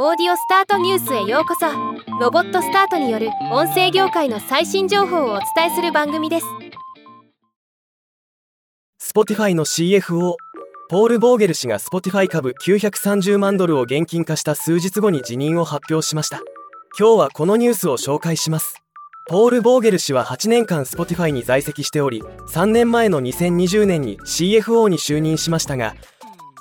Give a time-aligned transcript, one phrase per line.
[0.00, 1.66] オーディオスタートニュースへようこそ。
[2.20, 6.46] ロボットスタートによる音声業界の最新情報をお伝えする番組です。
[9.02, 10.36] Spotify の CFO
[10.88, 16.42] ポール・ボーゲル氏が Spotify 株930万ドルを現金化した数日後に辞任を発表しました。
[16.96, 18.80] 今日はこのニュースを紹介します。
[19.28, 25.96] ポール・ボーゲル氏は8年間 Spotify に在籍しており3年前の2020年に CFO に就任しましたが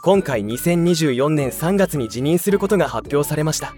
[0.07, 3.73] 今回2024年3月に辞任することが発表されました。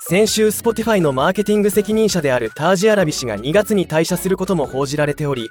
[0.00, 5.50] 先週 Spotify のマーケティング責任者であるタージ・アラビ氏が2月に退社することも報じられており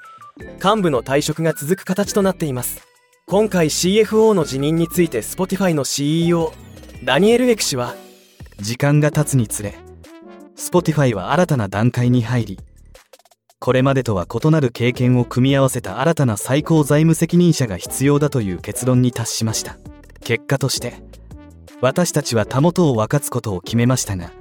[0.56, 2.82] 幹部の退職が続く形となっています。
[3.28, 6.52] 今回 CFO の辞任について Spotify の CEO
[7.04, 7.94] ダニエル・エク氏は
[8.58, 9.76] 時間が経つにつれ
[10.58, 12.60] Spotify は新たな段階に入り
[13.60, 19.78] これまでとは異なる経験を組み合わせた新たな最高財務責任者が必要だという結論に達しました。
[20.24, 20.94] 結果として
[21.82, 24.32] 私たちはたもとを分かつことを決めましたが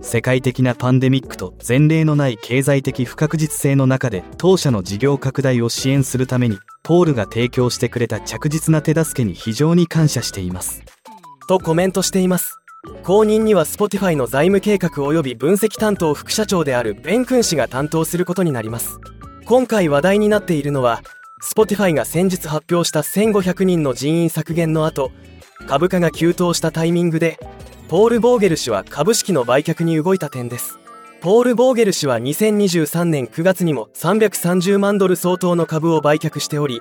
[0.00, 10.82] 世界的なパンデミックと前例のない経済的不確実性の中で当社の事業拡大を支援するためにポールが提供してくれた着実な手助けに非常に感謝しています。
[11.48, 12.58] とコメントしています。
[13.02, 19.00] 後任には Spotify の財務計画及び分析担当副社長であるベン君氏が担当することになります。
[19.44, 21.02] 今回話題になっているのは
[21.40, 25.12] Spotify が先日発表した1500人の人員削減の後
[25.66, 27.38] 株価が急騰したタイミングで
[27.88, 30.78] ポール・ボーゲル氏は株式の売却に動いた点です。
[31.20, 36.80] ポール・ボーゲル氏は2023年9月にも330万ドル相当の株を売却しており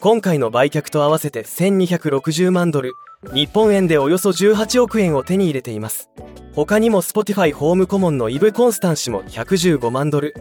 [0.00, 2.94] 今回の売却と合わせて1260万ドル
[3.34, 6.10] 日本円でおよそ18億円を手に入れています。
[6.54, 10.34] 他にも Spotify ホーム顧問のイブ・コンスタン氏も115万ドル。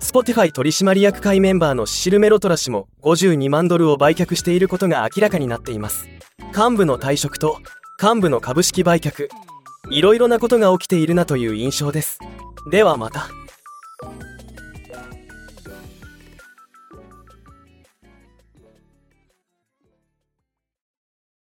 [0.00, 6.08] Spotify 取締役会メンバーのシシル・メロトラ氏も52万ドルを売却していることが明らかになっています。
[6.56, 7.58] 幹部の退職と
[8.00, 9.28] 幹部の株式売却
[9.90, 12.20] いろいろなことが起きているなという印象です。
[12.70, 13.28] ではまた。